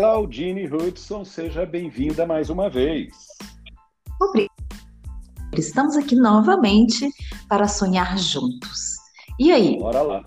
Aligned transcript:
Claudine 0.00 0.66
Hudson, 0.66 1.26
seja 1.26 1.66
bem-vinda 1.66 2.26
mais 2.26 2.48
uma 2.48 2.70
vez. 2.70 3.14
Obrigada. 4.18 4.50
Estamos 5.54 5.94
aqui 5.94 6.16
novamente 6.16 7.06
para 7.46 7.68
sonhar 7.68 8.16
juntos. 8.16 8.94
E 9.38 9.52
aí? 9.52 9.78
Bora 9.78 10.00
lá. 10.00 10.24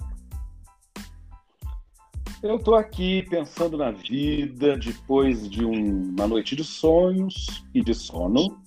Eu 2.43 2.57
estou 2.57 2.75
aqui 2.75 3.25
pensando 3.27 3.75
na 3.75 3.89
vida 3.89 4.77
depois 4.77 5.49
de 5.49 5.65
um, 5.65 6.13
uma 6.15 6.27
noite 6.27 6.55
de 6.55 6.63
sonhos 6.63 7.65
e 7.73 7.83
de 7.83 7.95
sono, 7.95 8.61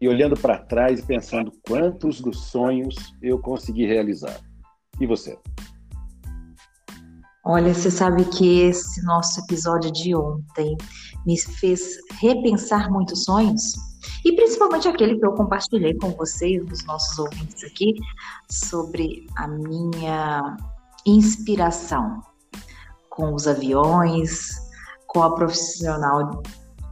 e 0.00 0.08
olhando 0.08 0.34
para 0.34 0.56
trás 0.60 1.00
e 1.00 1.02
pensando 1.04 1.52
quantos 1.68 2.22
dos 2.22 2.46
sonhos 2.46 2.94
eu 3.20 3.38
consegui 3.38 3.84
realizar. 3.84 4.40
E 4.98 5.06
você? 5.06 5.38
Olha, 7.44 7.72
você 7.72 7.90
sabe 7.90 8.24
que 8.26 8.60
esse 8.60 9.02
nosso 9.04 9.40
episódio 9.40 9.90
de 9.90 10.14
ontem 10.14 10.76
me 11.26 11.40
fez 11.40 11.96
repensar 12.20 12.90
muitos 12.90 13.24
sonhos, 13.24 13.72
e 14.24 14.32
principalmente 14.32 14.86
aquele 14.86 15.18
que 15.18 15.26
eu 15.26 15.32
compartilhei 15.32 15.94
com 15.94 16.10
vocês, 16.10 16.62
os 16.70 16.84
nossos 16.84 17.18
ouvintes 17.18 17.64
aqui, 17.64 17.94
sobre 18.50 19.26
a 19.36 19.48
minha 19.48 20.56
inspiração 21.06 22.22
com 23.08 23.34
os 23.34 23.48
aviões, 23.48 24.50
com 25.06 25.22
a 25.22 25.34
profissional 25.34 26.42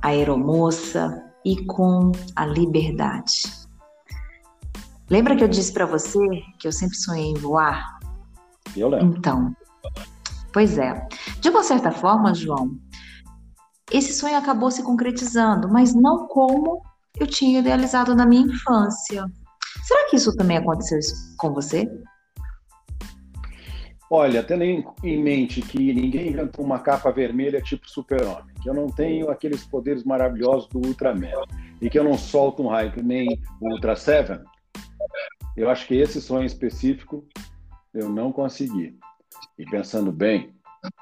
aeromoça 0.03 1.23
e 1.45 1.63
com 1.67 2.13
a 2.35 2.47
liberdade. 2.47 3.43
Lembra 5.11 5.37
que 5.37 5.45
eu 5.45 5.49
disse 5.49 5.73
para 5.73 5.87
você 5.87 6.19
que 6.59 6.67
eu 6.67 6.73
sempre 6.73 6.97
sonhei 6.97 7.27
em 7.27 7.35
voar? 7.35 7.99
Eu 8.77 8.89
lembro. 8.89 9.19
Então, 9.19 9.57
Pois 10.53 10.79
é. 10.79 11.07
De 11.41 11.49
uma 11.49 11.63
certa 11.63 11.91
forma, 11.91 12.35
João, 12.35 12.77
esse 13.91 14.13
sonho 14.13 14.37
acabou 14.37 14.71
se 14.71 14.83
concretizando, 14.83 15.69
mas 15.69 15.95
não 15.95 16.27
como 16.27 16.83
eu 17.19 17.27
tinha 17.27 17.61
idealizado 17.61 18.15
na 18.15 18.27
minha 18.27 18.47
infância. 18.47 19.25
Será 19.83 20.09
que 20.09 20.17
isso 20.17 20.35
também 20.37 20.59
aconteceu 20.59 20.99
com 21.39 21.53
você? 21.53 21.89
Olha, 24.11 24.43
tendo 24.43 24.65
em 24.65 25.23
mente 25.23 25.61
que 25.61 25.93
ninguém 25.93 26.29
inventou 26.29 26.65
uma 26.65 26.79
capa 26.79 27.11
vermelha 27.13 27.61
tipo 27.61 27.89
super-homem, 27.89 28.55
que 28.63 28.69
eu 28.69 28.73
não 28.73 28.87
tenho 28.87 29.31
aqueles 29.31 29.67
poderes 29.67 30.03
maravilhosos 30.03 30.67
do 30.69 30.79
Ultraman 30.79 31.45
e 31.81 31.91
que 31.91 31.99
eu 31.99 32.05
não 32.05 32.17
solto 32.17 32.63
um 32.63 32.69
raio 32.69 32.93
nem 33.03 33.39
o 33.61 33.71
Ultra 33.71 33.95
Seven, 33.97 34.41
eu 35.57 35.69
acho 35.69 35.87
que 35.87 35.95
esse 35.95 36.23
sonho 36.23 36.47
específico 36.47 37.27
eu 37.93 38.09
não 38.09 38.33
consegui. 38.33 38.99
E 39.59 39.65
pensando 39.67 40.13
bem, 40.13 40.55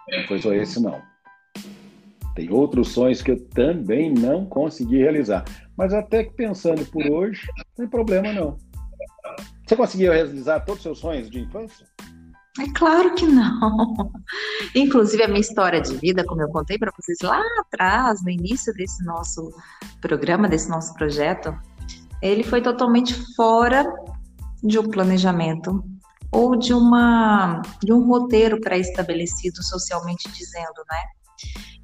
não 0.09 0.27
foi 0.27 0.41
só 0.41 0.53
esse 0.55 0.81
não. 0.81 1.00
Tem 2.34 2.50
outros 2.50 2.89
sonhos 2.89 3.22
que 3.22 3.33
eu 3.33 3.49
também 3.49 4.12
não 4.12 4.47
consegui 4.47 4.99
realizar. 4.99 5.44
Mas 5.77 5.93
até 5.93 6.25
que 6.25 6.34
pensando 6.34 6.84
por 6.87 7.05
hoje, 7.06 7.47
não 7.56 7.65
tem 7.77 7.89
problema 7.89 8.33
não. 8.33 8.59
Você 9.67 9.77
conseguiu 9.77 10.12
realizar 10.12 10.61
todos 10.61 10.78
os 10.78 10.83
seus 10.83 10.99
sonhos 10.99 11.28
de 11.28 11.41
infância? 11.41 11.87
É 12.59 12.72
claro 12.75 13.15
que 13.15 13.27
não. 13.27 14.12
Inclusive, 14.75 15.23
a 15.23 15.28
minha 15.28 15.41
história 15.41 15.81
de 15.81 15.94
vida, 15.97 16.25
como 16.25 16.43
eu 16.43 16.49
contei 16.49 16.78
para 16.78 16.93
vocês 16.99 17.19
lá 17.23 17.43
atrás, 17.59 18.23
no 18.23 18.31
início 18.31 18.73
desse 18.75 19.05
nosso 19.05 19.53
programa, 20.00 20.49
desse 20.49 20.71
nosso 20.71 20.94
projeto, 20.94 21.55
ele 22.23 22.43
foi 22.43 22.62
totalmente 22.62 23.15
fora 23.34 23.84
de 24.62 24.78
um 24.78 24.88
planejamento 24.88 25.84
ou 26.37 26.55
de 26.55 26.75
uma 26.75 27.63
de 27.83 27.91
um 27.91 28.07
roteiro 28.07 28.61
pré-estabelecido 28.61 29.63
socialmente 29.63 30.31
dizendo, 30.31 30.85
né? 30.91 30.99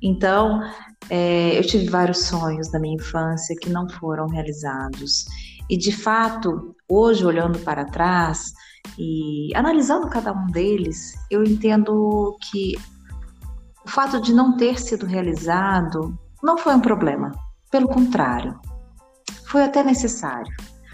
Então, 0.03 0.61
é, 1.09 1.59
eu 1.59 1.63
tive 1.67 1.89
vários 1.89 2.27
sonhos 2.27 2.71
da 2.71 2.79
minha 2.79 2.97
infância 2.97 3.57
que 3.59 3.71
não 3.71 3.89
foram 3.89 4.27
realizados. 4.27 5.25
E 5.71 5.79
de 5.79 5.91
fato, 5.91 6.77
hoje 6.87 7.25
olhando 7.25 7.59
para 7.61 7.87
trás 7.87 8.53
e 8.99 9.51
analisando 9.55 10.11
cada 10.11 10.33
um 10.33 10.47
deles, 10.49 11.15
eu 11.31 11.43
entendo 11.43 12.37
que 12.51 12.75
o 13.87 13.89
fato 13.89 14.21
de 14.21 14.35
não 14.35 14.57
ter 14.57 14.79
sido 14.79 15.07
realizado 15.07 16.15
não 16.43 16.59
foi 16.59 16.75
um 16.75 16.81
problema. 16.81 17.31
Pelo 17.71 17.89
contrário, 17.89 18.61
foi 19.47 19.65
até 19.65 19.83
necessário. 19.83 20.53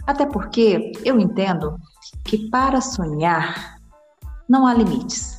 Até 0.09 0.25
porque 0.25 0.91
eu 1.05 1.21
entendo 1.21 1.79
que 2.25 2.49
para 2.49 2.81
sonhar 2.81 3.79
não 4.49 4.67
há 4.67 4.73
limites, 4.73 5.39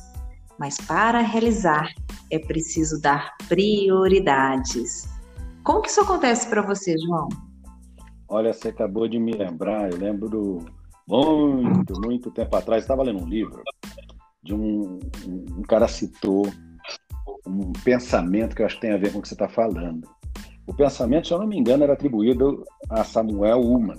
mas 0.60 0.76
para 0.76 1.18
realizar 1.22 1.92
é 2.30 2.38
preciso 2.38 3.02
dar 3.02 3.34
prioridades. 3.48 5.08
Como 5.64 5.82
que 5.82 5.88
isso 5.88 6.00
acontece 6.00 6.48
para 6.48 6.62
você, 6.62 6.96
João? 6.98 7.28
Olha, 8.28 8.52
você 8.52 8.68
acabou 8.68 9.08
de 9.08 9.18
me 9.18 9.32
lembrar, 9.32 9.90
eu 9.90 9.98
lembro 9.98 10.64
muito, 11.04 12.00
muito 12.00 12.30
tempo 12.30 12.54
atrás, 12.54 12.84
estava 12.84 13.02
lendo 13.02 13.24
um 13.24 13.28
livro 13.28 13.64
de 14.40 14.54
um, 14.54 15.00
um, 15.26 15.62
cara 15.62 15.88
citou 15.88 16.46
um 17.44 17.72
pensamento 17.82 18.54
que 18.54 18.62
eu 18.62 18.66
acho 18.66 18.76
que 18.76 18.82
tem 18.82 18.92
a 18.92 18.96
ver 18.96 19.12
com 19.12 19.18
o 19.18 19.22
que 19.22 19.26
você 19.26 19.34
está 19.34 19.48
falando. 19.48 20.08
O 20.64 20.72
pensamento, 20.72 21.26
se 21.26 21.34
eu 21.34 21.40
não 21.40 21.46
me 21.48 21.58
engano, 21.58 21.82
era 21.82 21.94
atribuído 21.94 22.64
a 22.88 23.02
Samuel 23.02 23.58
Ullman. 23.58 23.98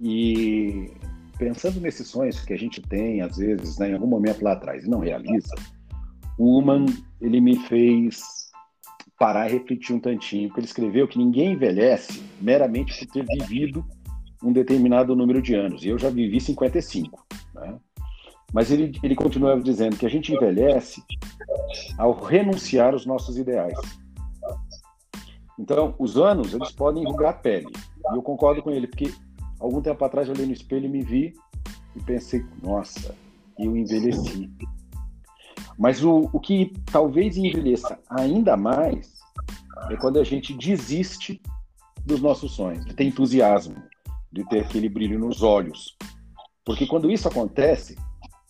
E 0.00 0.90
pensando 1.38 1.80
nesses 1.80 2.08
sonhos 2.08 2.40
que 2.40 2.52
a 2.52 2.58
gente 2.58 2.80
tem, 2.82 3.20
às 3.20 3.36
vezes, 3.36 3.78
né, 3.78 3.90
em 3.90 3.94
algum 3.94 4.06
momento 4.06 4.42
lá 4.42 4.52
atrás, 4.52 4.84
e 4.84 4.90
não 4.90 5.00
realiza, 5.00 5.54
o 6.38 6.58
Uman, 6.58 6.86
ele 7.20 7.40
me 7.40 7.56
fez 7.66 8.48
parar 9.18 9.48
e 9.48 9.52
refletir 9.52 9.94
um 9.94 10.00
tantinho, 10.00 10.48
porque 10.48 10.60
ele 10.60 10.66
escreveu 10.66 11.08
que 11.08 11.18
ninguém 11.18 11.52
envelhece 11.52 12.22
meramente 12.40 13.06
por 13.06 13.12
ter 13.12 13.26
vivido 13.26 13.84
um 14.42 14.52
determinado 14.52 15.16
número 15.16 15.42
de 15.42 15.54
anos, 15.54 15.84
e 15.84 15.88
eu 15.88 15.98
já 15.98 16.10
vivi 16.10 16.40
55, 16.40 17.26
né? 17.54 17.76
Mas 18.52 18.70
ele, 18.70 18.92
ele 19.02 19.14
continua 19.14 19.60
dizendo 19.60 19.96
que 19.96 20.06
a 20.06 20.08
gente 20.08 20.32
envelhece 20.32 21.02
ao 21.98 22.12
renunciar 22.12 22.94
aos 22.94 23.04
nossos 23.04 23.36
ideais. 23.36 23.78
Então, 25.58 25.94
os 25.98 26.16
anos, 26.16 26.54
eles 26.54 26.70
podem 26.72 27.02
enrugar 27.02 27.30
a 27.30 27.36
pele. 27.36 27.66
E 28.12 28.16
eu 28.16 28.22
concordo 28.22 28.62
com 28.62 28.70
ele, 28.70 28.86
porque 28.86 29.12
Algum 29.60 29.82
tempo 29.82 30.04
atrás 30.04 30.28
eu 30.28 30.34
olhei 30.34 30.46
no 30.46 30.52
espelho 30.52 30.86
e 30.86 30.88
me 30.88 31.02
vi 31.02 31.34
e 31.96 32.00
pensei, 32.02 32.44
nossa, 32.62 33.14
eu 33.58 33.76
envelheci. 33.76 34.50
Mas 35.76 36.02
o, 36.02 36.28
o 36.32 36.40
que 36.40 36.72
talvez 36.90 37.36
envelheça 37.36 37.98
ainda 38.08 38.56
mais 38.56 39.18
é 39.90 39.96
quando 39.96 40.18
a 40.18 40.24
gente 40.24 40.54
desiste 40.54 41.40
dos 42.04 42.20
nossos 42.20 42.52
sonhos, 42.52 42.84
de 42.84 42.94
ter 42.94 43.04
entusiasmo, 43.04 43.76
de 44.32 44.44
ter 44.48 44.60
aquele 44.60 44.88
brilho 44.88 45.18
nos 45.18 45.42
olhos. 45.42 45.96
Porque 46.64 46.86
quando 46.86 47.10
isso 47.10 47.28
acontece, 47.28 47.96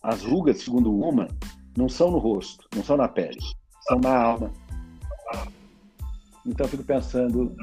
as 0.02 0.22
rugas, 0.22 0.62
segundo 0.62 0.94
uma, 0.94 1.28
não 1.76 1.88
são 1.88 2.10
no 2.10 2.18
rosto, 2.18 2.68
não 2.74 2.84
são 2.84 2.96
na 2.96 3.08
pele, 3.08 3.38
são 3.82 3.98
na 3.98 4.16
alma. 4.16 4.52
Então 6.44 6.66
eu 6.66 6.70
fico 6.70 6.84
pensando, 6.84 7.54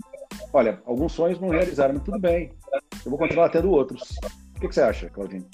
olha, 0.53 0.81
alguns 0.85 1.11
sonhos 1.11 1.39
não 1.39 1.49
realizaram, 1.49 1.95
mas 1.95 2.03
tudo 2.03 2.19
bem 2.19 2.51
eu 3.05 3.11
vou 3.11 3.19
continuar 3.19 3.49
tendo 3.49 3.69
outros. 3.69 4.01
O 4.55 4.59
que, 4.59 4.67
que 4.67 4.73
você 4.73 4.81
acha, 4.81 5.09
Claudinho? 5.09 5.45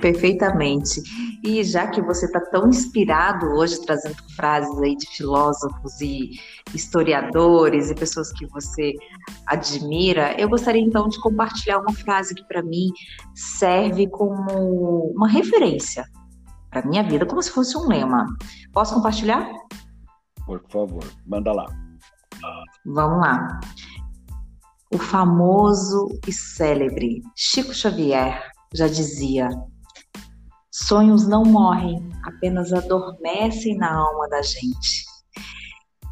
Perfeitamente. 0.00 1.00
E 1.42 1.64
já 1.64 1.86
que 1.86 2.02
você 2.02 2.26
está 2.26 2.40
tão 2.40 2.68
inspirado 2.68 3.46
hoje, 3.46 3.80
trazendo 3.84 4.16
frases 4.34 4.78
aí 4.82 4.94
de 4.96 5.06
filósofos 5.06 6.00
e 6.00 6.32
historiadores 6.74 7.90
e 7.90 7.94
pessoas 7.94 8.30
que 8.32 8.46
você 8.46 8.92
admira, 9.46 10.38
eu 10.38 10.48
gostaria 10.48 10.82
então 10.82 11.08
de 11.08 11.18
compartilhar 11.20 11.78
uma 11.78 11.92
frase 11.94 12.34
que 12.34 12.44
para 12.44 12.62
mim 12.62 12.90
serve 13.34 14.06
como 14.08 15.12
uma 15.14 15.28
referência 15.28 16.04
para 16.70 16.86
minha 16.86 17.02
vida, 17.02 17.24
como 17.24 17.42
se 17.42 17.50
fosse 17.50 17.76
um 17.78 17.88
lema. 17.88 18.26
Posso 18.72 18.94
compartilhar? 18.94 19.48
Por 20.44 20.62
favor, 20.68 21.04
manda 21.26 21.52
lá. 21.52 21.66
Vamos 22.84 23.20
lá 23.20 23.60
o 24.96 24.98
famoso 24.98 26.08
e 26.26 26.32
célebre 26.32 27.22
Chico 27.36 27.74
Xavier 27.74 28.42
já 28.74 28.88
dizia: 28.88 29.50
sonhos 30.70 31.28
não 31.28 31.42
morrem, 31.42 32.10
apenas 32.24 32.72
adormecem 32.72 33.76
na 33.76 33.94
alma 33.94 34.26
da 34.28 34.40
gente. 34.40 35.04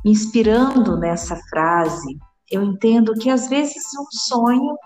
Inspirando 0.04 0.98
nessa 0.98 1.34
frase, 1.48 2.18
eu 2.50 2.62
entendo 2.62 3.14
que 3.14 3.30
às 3.30 3.48
vezes 3.48 3.84
um 3.98 4.04
sonho 4.10 4.76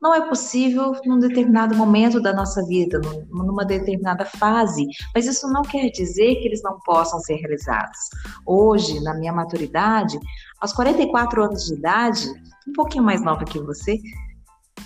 não 0.00 0.14
é 0.14 0.26
possível 0.28 0.92
num 1.04 1.18
determinado 1.18 1.76
momento 1.76 2.22
da 2.22 2.32
nossa 2.32 2.64
vida, 2.64 3.00
numa 3.28 3.64
determinada 3.64 4.24
fase, 4.24 4.86
mas 5.14 5.26
isso 5.26 5.46
não 5.48 5.62
quer 5.62 5.90
dizer 5.90 6.36
que 6.36 6.46
eles 6.46 6.62
não 6.62 6.78
possam 6.86 7.18
ser 7.20 7.34
realizados. 7.34 7.98
Hoje, 8.46 9.00
na 9.00 9.12
minha 9.14 9.32
maturidade, 9.32 10.18
aos 10.60 10.72
44 10.72 11.44
anos 11.44 11.64
de 11.64 11.74
idade, 11.74 12.28
um 12.68 12.72
pouquinho 12.72 13.02
mais 13.02 13.22
nova 13.22 13.44
que 13.44 13.58
você, 13.58 13.98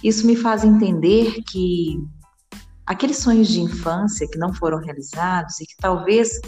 isso 0.02 0.26
me 0.26 0.36
faz 0.36 0.64
entender 0.64 1.42
que 1.50 1.98
aqueles 2.86 3.18
sonhos 3.18 3.48
de 3.48 3.60
infância 3.60 4.28
que 4.30 4.38
não 4.38 4.52
foram 4.54 4.78
realizados 4.78 5.60
e 5.60 5.66
que 5.66 5.76
talvez 5.78 6.40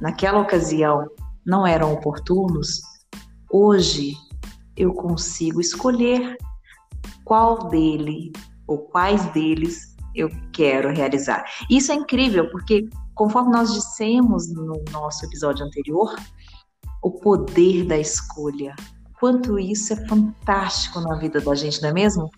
naquela 0.00 0.40
ocasião 0.40 1.08
não 1.44 1.66
eram 1.66 1.92
oportunos, 1.92 2.80
hoje 3.50 4.14
eu 4.76 4.92
consigo 4.92 5.60
escolher 5.60 6.36
qual 7.24 7.68
dele 7.68 8.32
ou 8.66 8.78
quais 8.78 9.24
deles 9.32 9.96
eu 10.14 10.28
quero 10.52 10.90
realizar. 10.90 11.44
Isso 11.70 11.90
é 11.92 11.94
incrível 11.94 12.50
porque, 12.50 12.88
conforme 13.14 13.50
nós 13.50 13.72
dissemos 13.72 14.52
no 14.52 14.82
nosso 14.90 15.24
episódio 15.24 15.64
anterior, 15.64 16.14
o 17.02 17.10
poder 17.10 17.84
da 17.84 17.98
escolha. 17.98 18.74
Quanto 19.18 19.58
isso 19.58 19.92
é 19.92 20.08
fantástico 20.08 21.00
na 21.00 21.16
vida 21.16 21.40
da 21.40 21.54
gente, 21.54 21.82
não 21.82 21.90
é 21.90 21.92
mesmo? 21.92 22.30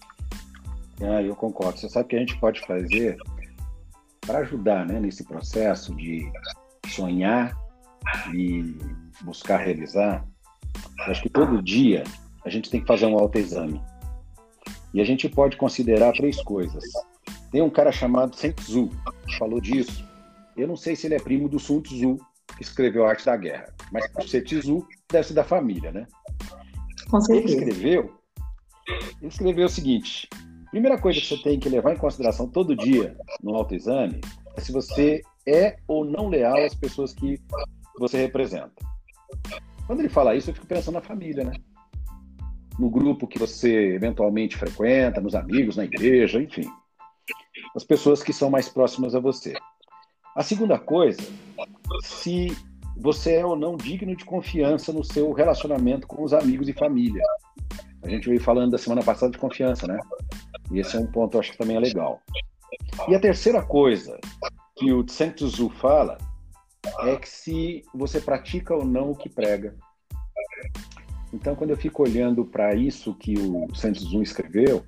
Ah, 1.00 1.22
eu 1.22 1.36
concordo. 1.36 1.78
Você 1.78 1.88
sabe 1.88 2.06
o 2.06 2.08
que 2.08 2.16
a 2.16 2.20
gente 2.20 2.38
pode 2.38 2.60
fazer 2.66 3.16
para 4.20 4.38
ajudar 4.38 4.86
né, 4.86 4.98
nesse 4.98 5.24
processo 5.24 5.94
de 5.94 6.30
sonhar 6.88 7.56
e 8.32 8.76
buscar 9.22 9.58
realizar? 9.58 10.26
Eu 10.98 11.04
acho 11.12 11.22
que 11.22 11.28
todo 11.28 11.62
dia 11.62 12.04
a 12.44 12.50
gente 12.50 12.70
tem 12.70 12.80
que 12.80 12.86
fazer 12.86 13.06
um 13.06 13.18
autoexame. 13.18 13.80
E 14.92 15.00
a 15.00 15.04
gente 15.04 15.28
pode 15.28 15.56
considerar 15.56 16.12
três 16.12 16.40
coisas. 16.42 16.84
Tem 17.50 17.60
um 17.60 17.70
cara 17.70 17.90
chamado 17.90 18.36
Sun 18.36 18.52
Tzu, 18.52 18.90
que 19.26 19.38
falou 19.38 19.60
disso. 19.60 20.04
Eu 20.56 20.68
não 20.68 20.76
sei 20.76 20.94
se 20.94 21.06
ele 21.06 21.14
é 21.14 21.20
primo 21.20 21.48
do 21.48 21.58
Sun 21.58 21.80
Tzu, 21.80 22.18
que 22.56 22.62
escreveu 22.62 23.04
a 23.04 23.10
Arte 23.10 23.26
da 23.26 23.36
Guerra, 23.36 23.72
mas 23.94 24.10
por 24.10 24.28
ser 24.28 24.42
Tzu, 24.42 24.86
deve 25.10 25.26
ser 25.26 25.34
da 25.34 25.44
família, 25.44 25.90
né? 25.92 26.06
Com 27.08 27.20
certeza. 27.20 27.54
Ele 27.54 27.70
escreveu, 27.70 28.14
ele 29.20 29.28
escreveu 29.28 29.66
o 29.66 29.70
seguinte: 29.70 30.28
primeira 30.70 30.98
coisa 30.98 31.20
que 31.20 31.26
você 31.26 31.38
tem 31.38 31.58
que 31.58 31.68
levar 31.68 31.94
em 31.94 31.98
consideração 31.98 32.48
todo 32.48 32.76
dia 32.76 33.16
no 33.42 33.54
autoexame 33.54 34.20
é 34.56 34.60
se 34.60 34.72
você 34.72 35.22
é 35.46 35.76
ou 35.88 36.04
não 36.04 36.28
leal 36.28 36.58
às 36.58 36.74
pessoas 36.74 37.14
que 37.14 37.40
você 37.98 38.18
representa. 38.18 38.74
Quando 39.86 40.00
ele 40.00 40.08
fala 40.08 40.34
isso, 40.34 40.50
eu 40.50 40.54
fico 40.54 40.66
pensando 40.66 40.94
na 40.94 41.00
família, 41.00 41.44
né? 41.44 41.52
no 42.78 42.90
grupo 42.90 43.26
que 43.26 43.38
você 43.38 43.94
eventualmente 43.94 44.56
frequenta, 44.56 45.20
nos 45.20 45.34
amigos, 45.34 45.76
na 45.76 45.84
igreja, 45.84 46.40
enfim. 46.40 46.68
As 47.74 47.84
pessoas 47.84 48.22
que 48.22 48.32
são 48.32 48.50
mais 48.50 48.68
próximas 48.68 49.14
a 49.14 49.20
você. 49.20 49.54
A 50.34 50.42
segunda 50.42 50.78
coisa, 50.78 51.22
se 52.02 52.48
você 52.96 53.36
é 53.36 53.46
ou 53.46 53.56
não 53.56 53.76
digno 53.76 54.14
de 54.14 54.24
confiança 54.24 54.92
no 54.92 55.04
seu 55.04 55.32
relacionamento 55.32 56.06
com 56.06 56.22
os 56.22 56.32
amigos 56.32 56.68
e 56.68 56.72
família. 56.72 57.22
A 58.02 58.08
gente 58.08 58.28
veio 58.28 58.40
falando 58.40 58.72
da 58.72 58.78
semana 58.78 59.02
passada 59.02 59.32
de 59.32 59.38
confiança, 59.38 59.86
né? 59.86 59.98
E 60.70 60.78
esse 60.78 60.96
é 60.96 61.00
um 61.00 61.06
ponto, 61.06 61.34
eu 61.34 61.40
acho 61.40 61.52
que 61.52 61.58
também 61.58 61.76
é 61.76 61.80
legal. 61.80 62.20
E 63.08 63.14
a 63.14 63.20
terceira 63.20 63.62
coisa 63.62 64.18
que 64.76 64.92
o 64.92 65.02
Tseng 65.02 65.34
fala 65.80 66.18
é 67.00 67.16
que 67.16 67.28
se 67.28 67.82
você 67.94 68.20
pratica 68.20 68.74
ou 68.74 68.84
não 68.84 69.10
o 69.10 69.16
que 69.16 69.28
prega. 69.28 69.74
Então, 71.32 71.56
quando 71.56 71.70
eu 71.70 71.76
fico 71.76 72.02
olhando 72.02 72.44
para 72.44 72.74
isso 72.74 73.14
que 73.14 73.34
o 73.36 73.66
Zoom 73.74 74.22
escreveu, 74.22 74.84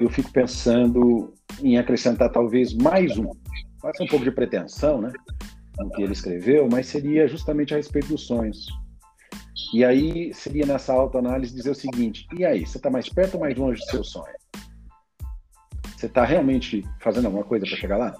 eu 0.00 0.10
fico 0.10 0.30
pensando 0.30 1.32
em 1.62 1.78
acrescentar 1.78 2.30
talvez 2.30 2.74
mais 2.74 3.16
um. 3.16 3.30
Ser 3.94 4.02
um 4.02 4.06
pouco 4.08 4.24
de 4.24 4.32
pretensão, 4.32 5.00
né? 5.00 5.12
No 5.78 5.90
que 5.90 6.02
ele 6.02 6.12
escreveu, 6.12 6.68
mas 6.70 6.86
seria 6.86 7.28
justamente 7.28 7.74
a 7.74 7.76
respeito 7.76 8.08
dos 8.08 8.26
sonhos. 8.26 8.66
E 9.72 9.84
aí 9.84 10.32
seria 10.32 10.64
nessa 10.64 10.92
autoanálise 10.92 11.54
dizer 11.54 11.70
o 11.70 11.74
seguinte: 11.74 12.26
e 12.36 12.44
aí, 12.44 12.66
você 12.66 12.78
está 12.78 12.90
mais 12.90 13.08
perto 13.08 13.34
ou 13.34 13.40
mais 13.40 13.56
longe 13.56 13.80
do 13.80 13.90
seu 13.90 14.04
sonho? 14.04 14.34
Você 15.96 16.06
está 16.06 16.24
realmente 16.24 16.84
fazendo 17.00 17.26
alguma 17.26 17.44
coisa 17.44 17.66
para 17.66 17.76
chegar 17.76 17.96
lá? 17.96 18.14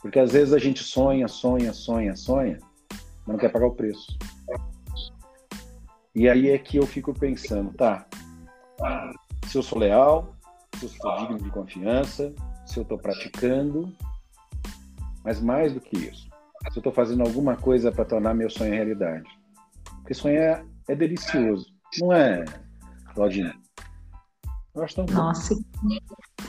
Porque 0.00 0.18
às 0.18 0.32
vezes 0.32 0.52
a 0.52 0.58
gente 0.58 0.82
sonha, 0.82 1.28
sonha, 1.28 1.72
sonha, 1.72 2.16
sonha, 2.16 2.58
mas 2.90 3.28
não 3.28 3.36
quer 3.36 3.52
pagar 3.52 3.66
o 3.66 3.74
preço. 3.74 4.16
E 6.14 6.28
aí 6.28 6.50
é 6.50 6.58
que 6.58 6.76
eu 6.76 6.86
fico 6.86 7.14
pensando, 7.14 7.72
tá? 7.74 8.06
Se 9.46 9.56
eu 9.56 9.62
sou 9.62 9.78
leal, 9.78 10.34
se 10.76 10.86
eu 10.86 10.88
sou 10.88 11.16
digno 11.18 11.38
de 11.38 11.50
confiança, 11.50 12.34
se 12.66 12.78
eu 12.78 12.82
estou 12.82 12.98
praticando, 12.98 13.94
mas 15.24 15.40
mais 15.40 15.72
do 15.72 15.80
que 15.80 15.96
isso, 15.96 16.28
se 16.70 16.76
eu 16.76 16.80
estou 16.80 16.92
fazendo 16.92 17.22
alguma 17.22 17.56
coisa 17.56 17.90
para 17.90 18.04
tornar 18.04 18.34
meu 18.34 18.50
sonho 18.50 18.72
realidade. 18.72 19.28
Porque 19.96 20.14
sonhar 20.14 20.64
é 20.88 20.94
delicioso, 20.94 21.66
não 22.00 22.12
é, 22.12 22.44
Claudina? 23.14 23.54
Eu 24.74 24.84
acho 24.84 24.96
tão 24.96 25.06
Nossa, 25.06 25.54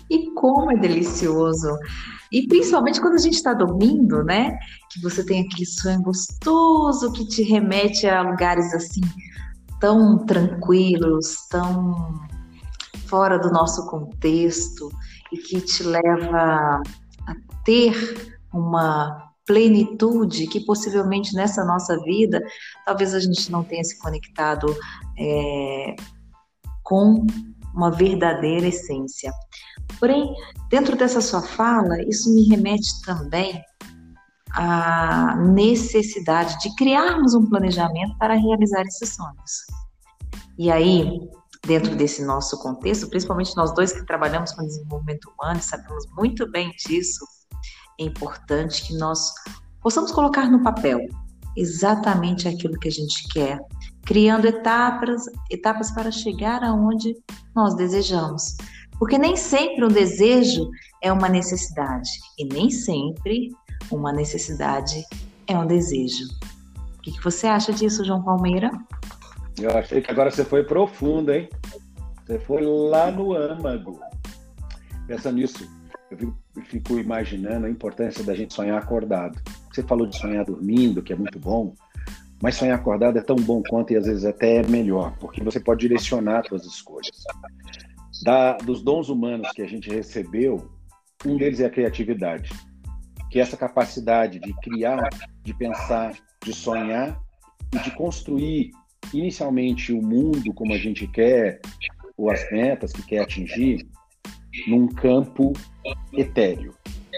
e 0.10 0.32
como 0.32 0.72
é 0.72 0.78
delicioso! 0.78 1.76
E 2.32 2.48
principalmente 2.48 3.02
quando 3.02 3.16
a 3.16 3.20
gente 3.20 3.34
está 3.34 3.54
dormindo, 3.54 4.24
né? 4.24 4.58
Que 4.92 5.02
você 5.02 5.26
tem 5.26 5.42
aquele 5.42 5.66
sonho 5.66 6.02
gostoso 6.02 7.12
que 7.14 7.28
te 7.28 7.42
remete 7.44 8.08
a 8.08 8.22
lugares 8.22 8.74
assim 8.74 9.02
tão 9.80 10.24
tranquilos, 10.26 11.48
tão 11.50 12.22
fora 13.08 13.38
do 13.38 13.52
nosso 13.52 13.86
contexto 13.88 14.90
e 15.34 15.38
que 15.38 15.60
te 15.60 15.84
leva 15.84 16.82
a 17.28 17.36
ter 17.66 18.31
uma 18.54 19.32
plenitude 19.46 20.48
que 20.48 20.60
possivelmente 20.62 21.34
nessa 21.36 21.66
nossa 21.66 22.00
vida 22.04 22.42
talvez 22.86 23.14
a 23.14 23.20
gente 23.20 23.52
não 23.52 23.64
tenha 23.64 23.84
se 23.84 23.98
conectado 24.00 24.76
é, 25.18 25.96
com 26.84 27.26
uma 27.74 27.92
verdadeira 27.92 28.68
essência. 28.68 29.32
Porém, 30.00 30.34
dentro 30.70 30.96
dessa 30.96 31.22
sua 31.22 31.42
fala, 31.42 32.02
isso 32.04 32.34
me 32.34 32.48
remete 32.48 33.02
também 33.06 33.62
a 34.54 35.36
necessidade 35.36 36.60
de 36.60 36.76
criarmos 36.76 37.34
um 37.34 37.48
planejamento 37.48 38.18
para 38.18 38.34
realizar 38.36 38.82
esses 38.82 39.16
sonhos. 39.16 39.66
E 40.58 40.70
aí, 40.70 41.30
dentro 41.66 41.96
desse 41.96 42.24
nosso 42.24 42.62
contexto, 42.62 43.10
principalmente 43.10 43.56
nós 43.56 43.74
dois 43.74 43.94
que 43.94 44.06
trabalhamos 44.06 44.52
com 44.52 44.66
desenvolvimento 44.66 45.32
humano 45.32 45.62
sabemos 45.62 46.06
muito 46.18 46.50
bem 46.52 46.72
disso, 46.72 47.26
é 48.00 48.04
importante 48.04 48.88
que 48.88 48.98
nós 48.98 49.34
possamos 49.82 50.12
colocar 50.12 50.50
no 50.50 50.62
papel 50.64 51.00
exatamente 51.56 52.48
aquilo 52.48 52.80
que 52.80 52.88
a 52.88 52.92
gente 52.92 53.28
quer, 53.30 53.60
criando 54.06 54.46
etapas, 54.46 55.24
etapas 55.50 55.92
para 55.92 56.12
chegar 56.12 56.64
aonde 56.64 57.16
nós 57.56 57.76
desejamos. 57.76 58.56
Porque 58.98 59.18
nem 59.18 59.36
sempre 59.36 59.84
um 59.84 59.90
desejo 59.90 60.70
é 61.02 61.12
uma 61.12 61.28
necessidade 61.28 62.10
e 62.38 62.46
nem 62.46 62.70
sempre 62.70 63.50
uma 63.92 64.14
necessidade 64.14 65.04
é 65.48 65.58
um 65.58 65.66
desejo. 65.66 66.26
O 66.98 67.02
que, 67.02 67.20
você 67.24 67.48
acha 67.48 67.74
disso, 67.74 68.06
João 68.06 68.24
Palmeira? 68.24 68.72
Eu 69.60 69.72
achei 69.72 70.02
que 70.02 70.12
agora 70.12 70.30
você 70.30 70.46
foi 70.46 70.64
profundo, 70.64 71.34
hein? 71.34 71.50
Você 72.26 72.40
foi 72.40 72.62
lá 72.62 73.12
no 73.12 73.34
âmago. 73.34 74.00
Pensa 75.08 75.32
nisso, 75.32 75.68
eu 76.12 76.64
fico, 76.66 77.00
imaginando 77.00 77.66
a 77.66 77.70
importância 77.70 78.24
da 78.24 78.36
gente 78.36 78.54
sonhar 78.54 78.78
acordado. 78.78 79.42
Você 79.72 79.84
falou 79.84 80.06
de 80.06 80.18
sonhar 80.18 80.46
dormindo, 80.46 81.02
que 81.02 81.14
é 81.14 81.16
muito 81.16 81.40
bom, 81.40 81.74
mas 82.42 82.56
sonhar 82.56 82.78
acordado 82.78 83.18
é 83.18 83.22
tão 83.22 83.36
bom 83.36 83.62
quanto 83.68 83.94
e 83.94 83.98
às 83.98 84.06
vezes 84.06 84.26
até 84.26 84.58
é 84.58 84.68
melhor, 84.68 85.16
porque 85.20 85.44
você 85.44 85.60
pode 85.60 85.82
direcionar 85.82 86.46
suas 86.48 86.66
escolhas. 86.66 87.24
Da, 88.24 88.58
dos 88.58 88.84
dons 88.84 89.10
humanos 89.10 89.50
que 89.52 89.62
a 89.62 89.68
gente 89.68 89.90
recebeu, 89.90 90.70
um 91.26 91.38
deles 91.38 91.60
é 91.60 91.66
a 91.66 91.70
criatividade 91.70 92.52
que 93.32 93.40
é 93.40 93.42
essa 93.42 93.56
capacidade 93.56 94.40
de 94.40 94.54
criar, 94.56 95.10
de 95.42 95.54
pensar, 95.54 96.14
de 96.44 96.54
sonhar 96.54 97.18
e 97.74 97.80
de 97.80 97.90
construir 97.92 98.72
inicialmente 99.14 99.94
o 99.94 100.02
mundo 100.02 100.54
como 100.54 100.74
a 100.74 100.78
gente 100.78 101.08
quer, 101.08 101.62
ou 102.18 102.30
as 102.30 102.52
metas 102.52 102.92
que 102.92 103.02
quer 103.02 103.20
atingir, 103.20 103.88
num 104.68 104.86
campo 104.86 105.54
etéreo. 106.14 106.76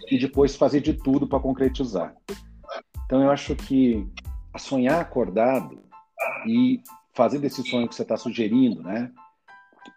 E 0.10 0.18
depois 0.18 0.56
fazer 0.56 0.82
de 0.82 0.94
tudo 0.94 1.28
para 1.28 1.40
concretizar. 1.40 2.16
Então 3.06 3.22
eu 3.22 3.32
acho 3.32 3.56
que 3.56 4.08
sonhar 4.58 5.00
acordado 5.02 5.80
e 6.48 6.82
fazer 7.14 7.40
desse 7.40 7.64
sonho 7.68 7.88
que 7.88 7.96
você 7.96 8.02
está 8.02 8.18
sugerindo, 8.18 8.82
né? 8.82 9.12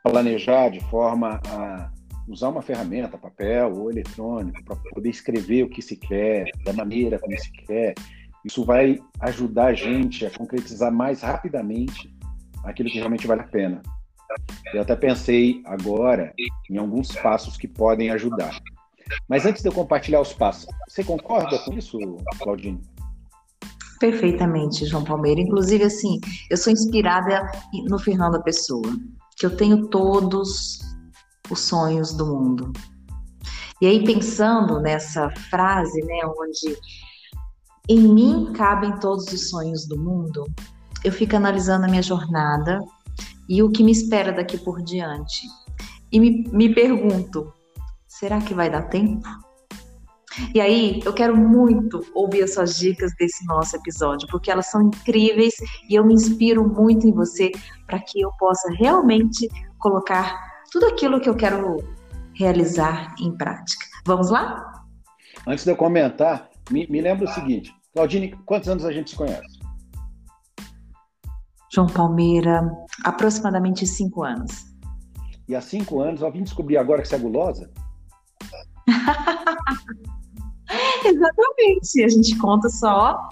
Planejar 0.02 0.70
de 0.70 0.80
forma 0.80 1.40
a 1.48 1.90
usar 2.28 2.48
uma 2.48 2.62
ferramenta, 2.62 3.16
papel 3.16 3.72
ou 3.72 3.90
eletrônico, 3.90 4.62
para 4.64 4.76
poder 4.76 5.10
escrever 5.10 5.62
o 5.62 5.68
que 5.68 5.80
se 5.80 5.96
quer, 5.96 6.50
da 6.64 6.72
maneira 6.72 7.18
como 7.18 7.38
se 7.38 7.50
quer, 7.52 7.94
isso 8.44 8.64
vai 8.64 8.98
ajudar 9.20 9.66
a 9.66 9.74
gente 9.74 10.26
a 10.26 10.30
concretizar 10.30 10.92
mais 10.92 11.20
rapidamente 11.20 12.14
aquilo 12.64 12.88
que 12.88 12.98
realmente 12.98 13.26
vale 13.26 13.42
a 13.42 13.48
pena. 13.48 13.82
Eu 14.74 14.82
até 14.82 14.96
pensei 14.96 15.62
agora 15.64 16.34
em 16.70 16.76
alguns 16.76 17.14
passos 17.16 17.56
que 17.56 17.68
podem 17.68 18.10
ajudar. 18.10 18.58
Mas 19.28 19.46
antes 19.46 19.62
de 19.62 19.68
eu 19.68 19.72
compartilhar 19.72 20.20
os 20.20 20.32
passos, 20.32 20.66
você 20.88 21.04
concorda 21.04 21.58
com 21.60 21.72
isso, 21.72 21.98
Claudine? 22.38 22.80
Perfeitamente, 23.98 24.86
João 24.86 25.04
Palmeira. 25.04 25.40
Inclusive, 25.40 25.84
assim, 25.84 26.20
eu 26.50 26.56
sou 26.56 26.72
inspirada 26.72 27.50
no 27.88 27.98
Fernando 27.98 28.42
Pessoa, 28.42 28.96
que 29.36 29.46
eu 29.46 29.56
tenho 29.56 29.88
todos 29.88 30.80
os 31.50 31.60
sonhos 31.60 32.14
do 32.14 32.26
mundo. 32.26 32.72
E 33.80 33.86
aí, 33.86 34.04
pensando 34.04 34.80
nessa 34.80 35.30
frase, 35.50 36.00
né, 36.02 36.20
onde 36.25 36.78
em 37.88 38.00
mim 38.00 38.52
cabem 38.52 38.98
todos 38.98 39.26
os 39.32 39.50
sonhos 39.50 39.86
do 39.86 39.98
mundo, 39.98 40.44
eu 41.04 41.12
fico 41.12 41.36
analisando 41.36 41.84
a 41.84 41.88
minha 41.88 42.02
jornada 42.02 42.80
e 43.48 43.62
o 43.62 43.70
que 43.70 43.84
me 43.84 43.92
espera 43.92 44.32
daqui 44.32 44.58
por 44.58 44.82
diante. 44.82 45.46
E 46.10 46.18
me, 46.18 46.44
me 46.50 46.75
pergunto: 46.75 47.52
será 48.18 48.40
que 48.40 48.54
vai 48.54 48.70
dar 48.70 48.82
tempo? 48.88 49.26
E 50.54 50.61
aí, 50.61 51.00
eu 51.04 51.14
quero 51.14 51.37
muito 51.37 52.04
ouvir 52.14 52.42
as 52.42 52.54
suas 52.54 52.76
dicas 52.76 53.11
desse 53.18 53.44
nosso 53.46 53.75
episódio, 53.76 54.28
porque 54.30 54.50
elas 54.50 54.66
são 54.66 54.82
incríveis 54.82 55.54
e 55.88 55.94
eu 55.94 56.04
me 56.04 56.12
inspiro 56.12 56.66
muito 56.68 57.06
em 57.06 57.12
você 57.12 57.50
para 57.87 57.99
que 58.00 58.20
eu 58.20 58.30
possa 58.38 58.70
realmente 58.73 59.49
colocar 59.78 60.37
tudo 60.70 60.87
aquilo 60.87 61.20
que 61.20 61.28
eu 61.28 61.35
quero 61.35 61.76
realizar 62.35 63.14
em 63.18 63.35
prática. 63.35 63.87
Vamos 64.06 64.30
lá? 64.30 64.85
Antes 65.46 65.64
de 65.64 65.70
eu 65.70 65.76
comentar, 65.76 66.50
me, 66.70 66.87
me 66.88 67.00
lembra 67.00 67.25
o 67.25 67.32
seguinte: 67.32 67.75
Claudine, 67.94 68.37
quantos 68.44 68.68
anos 68.68 68.85
a 68.85 68.92
gente 68.92 69.11
se 69.11 69.16
conhece? 69.16 69.58
João 71.73 71.87
Palmeira, 71.87 72.62
aproximadamente 73.04 73.87
cinco 73.87 74.23
anos. 74.23 74.66
E 75.49 75.54
há 75.54 75.61
cinco 75.62 76.00
anos, 76.00 76.20
eu 76.20 76.30
vim 76.30 76.42
descobrir 76.42 76.76
agora 76.76 77.00
que 77.00 77.08
você 77.08 77.14
é 77.14 77.18
gulosa? 77.18 77.70
Exatamente. 81.04 82.04
A 82.04 82.08
gente 82.08 82.36
conta 82.38 82.68
só, 82.68 83.28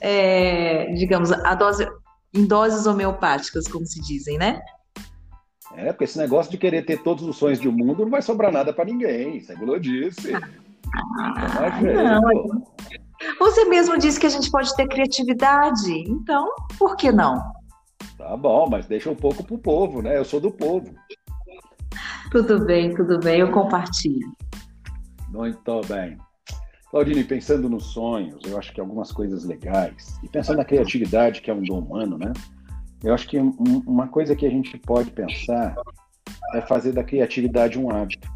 é, 0.00 0.92
digamos, 0.92 1.32
a 1.32 1.54
dose, 1.54 1.88
em 2.34 2.46
doses 2.46 2.86
homeopáticas, 2.86 3.66
como 3.68 3.86
se 3.86 4.00
dizem, 4.00 4.38
né? 4.38 4.60
É, 5.74 5.92
porque 5.92 6.04
esse 6.04 6.18
negócio 6.18 6.50
de 6.50 6.58
querer 6.58 6.84
ter 6.84 7.02
todos 7.02 7.24
os 7.24 7.36
sonhos 7.36 7.58
do 7.58 7.70
mundo 7.70 8.02
não 8.04 8.10
vai 8.10 8.22
sobrar 8.22 8.52
nada 8.52 8.72
para 8.72 8.84
ninguém. 8.84 9.36
Isso 9.36 9.52
é 9.52 9.54
gulodice. 9.54 10.32
Ah, 10.34 11.80
não, 11.82 12.64
você 13.38 13.64
mesmo 13.66 13.98
disse 13.98 14.18
que 14.18 14.26
a 14.26 14.30
gente 14.30 14.50
pode 14.50 14.74
ter 14.74 14.86
criatividade, 14.88 15.92
então 16.08 16.48
por 16.78 16.96
que 16.96 17.12
não? 17.12 17.52
Tá 18.16 18.36
bom, 18.36 18.68
mas 18.68 18.86
deixa 18.86 19.10
um 19.10 19.14
pouco 19.14 19.44
pro 19.44 19.58
povo, 19.58 20.02
né? 20.02 20.16
Eu 20.16 20.24
sou 20.24 20.40
do 20.40 20.50
povo. 20.50 20.94
Tudo 22.30 22.64
bem, 22.64 22.94
tudo 22.94 23.18
bem, 23.18 23.40
eu 23.40 23.50
compartilho. 23.50 24.32
Muito 25.30 25.80
bem. 25.88 26.16
Claudine, 26.90 27.22
pensando 27.22 27.68
nos 27.68 27.84
sonhos, 27.84 28.42
eu 28.46 28.58
acho 28.58 28.72
que 28.72 28.80
algumas 28.80 29.12
coisas 29.12 29.44
legais, 29.44 30.18
e 30.22 30.28
pensando 30.28 30.56
na 30.56 30.64
criatividade, 30.64 31.42
que 31.42 31.50
é 31.50 31.54
um 31.54 31.62
dom 31.62 31.80
humano, 31.80 32.16
né? 32.16 32.32
Eu 33.04 33.12
acho 33.14 33.28
que 33.28 33.38
uma 33.38 34.08
coisa 34.08 34.34
que 34.34 34.46
a 34.46 34.50
gente 34.50 34.76
pode 34.78 35.10
pensar 35.10 35.76
é 36.54 36.60
fazer 36.62 36.92
da 36.92 37.04
criatividade 37.04 37.78
um 37.78 37.90
hábito. 37.90 38.28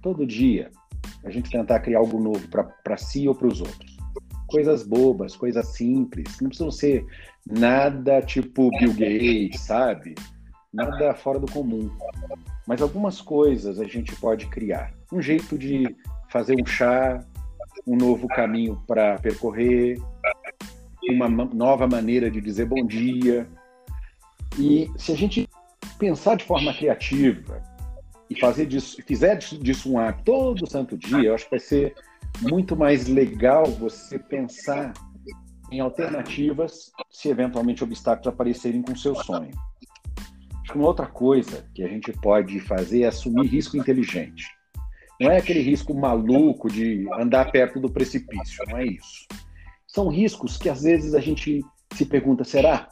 Todo 0.00 0.26
dia, 0.26 0.70
a 1.24 1.30
gente 1.30 1.50
tentar 1.50 1.80
criar 1.80 1.98
algo 1.98 2.22
novo 2.22 2.46
para 2.48 2.96
si 2.96 3.28
ou 3.28 3.34
para 3.34 3.48
os 3.48 3.60
outros. 3.60 3.96
Coisas 4.46 4.86
bobas, 4.86 5.34
coisas 5.34 5.66
simples, 5.74 6.40
não 6.40 6.48
precisam 6.48 6.70
ser 6.70 7.04
nada 7.44 8.22
tipo 8.22 8.70
Bill 8.78 8.92
Gates, 8.92 9.60
sabe? 9.60 10.14
Nada 10.74 11.14
fora 11.14 11.38
do 11.38 11.46
comum. 11.46 11.88
Mas 12.66 12.82
algumas 12.82 13.20
coisas 13.20 13.78
a 13.78 13.84
gente 13.84 14.16
pode 14.16 14.46
criar. 14.46 14.92
Um 15.12 15.22
jeito 15.22 15.56
de 15.56 15.94
fazer 16.28 16.60
um 16.60 16.66
chá, 16.66 17.24
um 17.86 17.96
novo 17.96 18.26
caminho 18.26 18.82
para 18.84 19.16
percorrer, 19.20 20.02
uma 21.08 21.28
nova 21.28 21.86
maneira 21.86 22.28
de 22.28 22.40
dizer 22.40 22.66
bom 22.66 22.84
dia. 22.84 23.48
E 24.58 24.90
se 24.96 25.12
a 25.12 25.16
gente 25.16 25.48
pensar 25.96 26.36
de 26.36 26.44
forma 26.44 26.74
criativa 26.74 27.62
e 28.28 28.40
fazer 28.40 28.66
disso, 28.66 29.00
fizer 29.06 29.36
disso 29.36 29.92
um 29.92 29.98
ato 29.98 30.24
todo 30.24 30.68
santo 30.68 30.98
dia, 30.98 31.28
eu 31.28 31.34
acho 31.34 31.44
que 31.44 31.50
vai 31.52 31.60
ser 31.60 31.94
muito 32.40 32.74
mais 32.74 33.06
legal 33.06 33.64
você 33.64 34.18
pensar 34.18 34.92
em 35.70 35.78
alternativas 35.78 36.90
se 37.08 37.28
eventualmente 37.28 37.84
obstáculos 37.84 38.26
aparecerem 38.26 38.82
com 38.82 38.92
o 38.92 38.98
seu 38.98 39.14
sonho. 39.14 39.52
Acho 40.64 40.72
que 40.72 40.78
uma 40.78 40.88
outra 40.88 41.06
coisa 41.06 41.68
que 41.74 41.84
a 41.84 41.88
gente 41.88 42.10
pode 42.10 42.58
fazer 42.58 43.02
é 43.02 43.08
assumir 43.08 43.46
risco 43.46 43.76
inteligente. 43.76 44.46
Não 45.20 45.30
é 45.30 45.36
aquele 45.36 45.60
risco 45.60 45.92
maluco 45.92 46.70
de 46.70 47.06
andar 47.20 47.52
perto 47.52 47.78
do 47.78 47.90
precipício, 47.90 48.64
não 48.68 48.78
é 48.78 48.86
isso. 48.86 49.26
São 49.86 50.08
riscos 50.08 50.56
que 50.56 50.70
às 50.70 50.82
vezes 50.82 51.14
a 51.14 51.20
gente 51.20 51.62
se 51.92 52.06
pergunta: 52.06 52.44
será? 52.44 52.88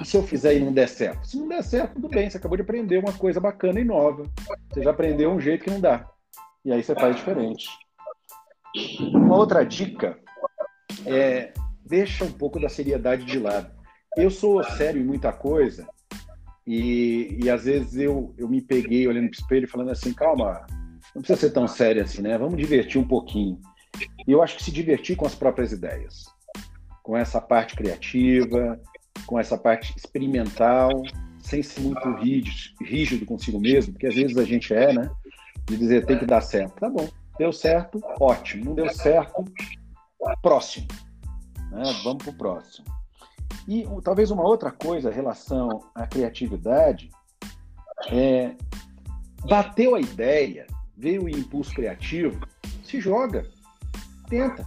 E 0.00 0.04
se 0.04 0.16
eu 0.16 0.22
fizer 0.24 0.56
e 0.56 0.60
não 0.60 0.72
der 0.72 0.88
certo? 0.88 1.28
Se 1.28 1.38
não 1.38 1.46
der 1.46 1.62
certo, 1.62 1.94
tudo 1.94 2.08
bem, 2.08 2.28
você 2.28 2.38
acabou 2.38 2.56
de 2.56 2.62
aprender 2.62 2.98
uma 2.98 3.12
coisa 3.12 3.38
bacana 3.38 3.78
e 3.78 3.84
nova. 3.84 4.24
Você 4.68 4.82
já 4.82 4.90
aprendeu 4.90 5.30
um 5.30 5.40
jeito 5.40 5.62
que 5.62 5.70
não 5.70 5.80
dá. 5.80 6.10
E 6.64 6.72
aí 6.72 6.82
você 6.82 6.92
faz 6.92 7.14
diferente. 7.14 7.68
Uma 9.14 9.36
outra 9.36 9.64
dica 9.64 10.18
é 11.06 11.52
deixa 11.86 12.24
um 12.24 12.32
pouco 12.32 12.58
da 12.58 12.68
seriedade 12.68 13.24
de 13.24 13.38
lado. 13.38 13.70
Eu 14.16 14.28
sou 14.28 14.62
sério 14.64 15.00
em 15.00 15.04
muita 15.04 15.32
coisa 15.32 15.86
e, 16.70 17.38
e 17.42 17.48
às 17.48 17.64
vezes 17.64 17.96
eu, 17.96 18.34
eu 18.36 18.46
me 18.46 18.60
peguei 18.60 19.08
olhando 19.08 19.30
para 19.30 19.38
o 19.38 19.40
espelho 19.40 19.66
falando 19.66 19.90
assim, 19.90 20.12
calma, 20.12 20.66
não 21.14 21.22
precisa 21.22 21.40
ser 21.40 21.50
tão 21.50 21.66
sério 21.66 22.02
assim, 22.02 22.20
né? 22.20 22.36
Vamos 22.36 22.58
divertir 22.58 23.00
um 23.00 23.08
pouquinho. 23.08 23.58
E 24.26 24.32
eu 24.32 24.42
acho 24.42 24.54
que 24.58 24.62
se 24.62 24.70
divertir 24.70 25.16
com 25.16 25.24
as 25.24 25.34
próprias 25.34 25.72
ideias, 25.72 26.26
com 27.02 27.16
essa 27.16 27.40
parte 27.40 27.74
criativa, 27.74 28.78
com 29.24 29.38
essa 29.38 29.56
parte 29.56 29.96
experimental, 29.96 30.90
sem 31.42 31.62
ser 31.62 31.80
muito 31.80 32.06
rígido, 32.16 32.74
rígido 32.82 33.24
consigo 33.24 33.58
mesmo, 33.58 33.94
porque 33.94 34.06
às 34.06 34.14
vezes 34.14 34.36
a 34.36 34.44
gente 34.44 34.74
é, 34.74 34.92
né? 34.92 35.10
De 35.64 35.74
dizer 35.74 36.04
tem 36.04 36.18
que 36.18 36.26
dar 36.26 36.42
certo. 36.42 36.74
Tá 36.78 36.90
bom, 36.90 37.08
deu 37.38 37.50
certo, 37.50 37.98
ótimo. 38.20 38.66
Não 38.66 38.74
deu 38.74 38.90
certo, 38.90 39.42
próximo. 40.42 40.86
Né? 41.70 41.82
Vamos 42.04 42.22
para 42.22 42.30
o 42.30 42.36
próximo. 42.36 42.97
E 43.66 43.86
talvez 44.02 44.30
uma 44.30 44.42
outra 44.42 44.70
coisa 44.70 45.10
em 45.10 45.14
relação 45.14 45.80
à 45.94 46.06
criatividade 46.06 47.10
é 48.10 48.54
bateu 49.46 49.94
a 49.94 50.00
ideia, 50.00 50.66
veio 50.96 51.24
o 51.24 51.28
impulso 51.28 51.72
criativo, 51.74 52.40
se 52.82 53.00
joga, 53.00 53.46
tenta. 54.28 54.66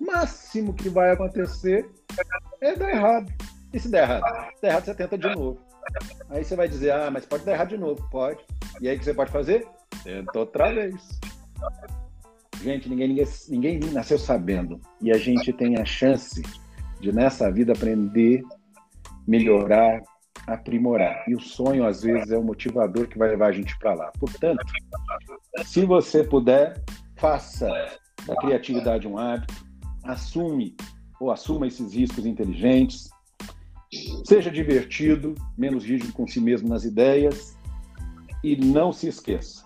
Máximo 0.00 0.74
que 0.74 0.88
vai 0.88 1.10
acontecer 1.10 1.88
é 2.60 2.74
dar 2.74 2.90
errado. 2.90 3.32
E 3.72 3.78
se 3.78 3.88
der 3.88 4.02
errado? 4.02 4.52
Se 4.56 4.62
der 4.62 4.68
errado, 4.68 4.84
você 4.84 4.94
tenta 4.94 5.18
de 5.18 5.28
novo. 5.34 5.60
Aí 6.28 6.44
você 6.44 6.56
vai 6.56 6.68
dizer, 6.68 6.92
ah, 6.92 7.10
mas 7.10 7.24
pode 7.26 7.44
dar 7.44 7.52
errado 7.52 7.68
de 7.68 7.78
novo. 7.78 8.08
Pode. 8.10 8.44
E 8.80 8.88
aí 8.88 8.96
o 8.96 8.98
que 8.98 9.04
você 9.04 9.14
pode 9.14 9.30
fazer? 9.30 9.66
Tenta 10.02 10.38
outra 10.38 10.72
vez. 10.72 11.20
Gente, 12.62 12.88
ninguém, 12.88 13.08
ninguém, 13.08 13.26
ninguém 13.48 13.80
nasceu 13.92 14.18
sabendo. 14.18 14.80
E 15.00 15.10
a 15.10 15.18
gente 15.18 15.52
tem 15.52 15.76
a 15.78 15.84
chance 15.84 16.42
de, 17.02 17.12
nessa 17.12 17.50
vida, 17.50 17.72
aprender, 17.72 18.42
melhorar, 19.26 20.00
aprimorar. 20.46 21.28
E 21.28 21.34
o 21.34 21.40
sonho, 21.40 21.84
às 21.84 22.02
vezes, 22.02 22.30
é 22.30 22.38
o 22.38 22.44
motivador 22.44 23.08
que 23.08 23.18
vai 23.18 23.30
levar 23.30 23.48
a 23.48 23.52
gente 23.52 23.76
para 23.78 23.92
lá. 23.92 24.12
Portanto, 24.18 24.64
se 25.64 25.84
você 25.84 26.22
puder, 26.22 26.80
faça 27.16 27.68
da 28.24 28.36
criatividade 28.36 29.06
um 29.06 29.18
hábito, 29.18 29.52
assume 30.04 30.76
ou 31.20 31.30
assuma 31.30 31.66
esses 31.66 31.92
riscos 31.92 32.24
inteligentes, 32.24 33.10
seja 34.24 34.50
divertido, 34.50 35.34
menos 35.58 35.84
rígido 35.84 36.12
com 36.12 36.26
si 36.26 36.40
mesmo 36.40 36.68
nas 36.68 36.84
ideias 36.84 37.56
e 38.42 38.56
não 38.56 38.92
se 38.92 39.08
esqueça. 39.08 39.64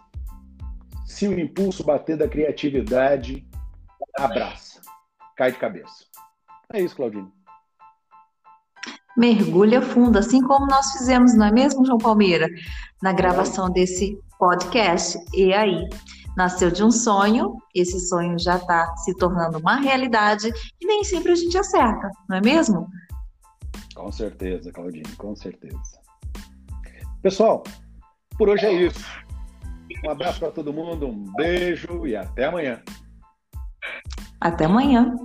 Se 1.05 1.29
o 1.29 1.39
impulso 1.39 1.85
bater 1.85 2.17
da 2.17 2.29
criatividade, 2.29 3.47
abraça, 4.19 4.81
cai 5.37 5.53
de 5.53 5.59
cabeça. 5.59 6.16
É 6.73 6.81
isso, 6.81 6.97
Claudine 6.97 7.37
mergulha 9.17 9.81
fundo, 9.81 10.19
assim 10.19 10.43
como 10.43 10.67
nós 10.67 10.93
fizemos, 10.93 11.35
não 11.35 11.47
é 11.47 11.51
mesmo, 11.51 11.87
João 11.87 11.99
Palmeira? 11.99 12.49
Na 13.03 13.13
gravação 13.13 13.71
desse 13.71 14.19
podcast. 14.39 15.19
E 15.33 15.55
aí, 15.55 15.89
nasceu 16.37 16.71
de 16.71 16.85
um 16.85 16.91
sonho, 16.91 17.57
esse 17.75 17.99
sonho 18.09 18.39
já 18.39 18.57
está 18.57 18.95
se 18.99 19.15
tornando 19.17 19.59
uma 19.59 19.77
realidade 19.77 20.53
e 20.81 20.87
nem 20.87 21.03
sempre 21.03 21.33
a 21.33 21.35
gente 21.35 21.57
acerta, 21.57 22.11
não 22.29 22.37
é 22.37 22.41
mesmo? 22.41 22.87
Com 23.95 24.13
certeza, 24.13 24.71
Claudine, 24.71 25.17
com 25.17 25.35
certeza. 25.35 25.99
Pessoal, 27.23 27.65
por 28.37 28.51
hoje 28.51 28.67
é 28.67 28.73
isso. 28.73 29.05
Um 30.05 30.11
abraço 30.11 30.39
para 30.39 30.51
todo 30.51 30.73
mundo, 30.73 31.09
um 31.09 31.33
beijo 31.35 32.07
e 32.07 32.15
até 32.15 32.45
amanhã. 32.45 32.83
Até 34.39 34.67
amanhã. 34.67 35.17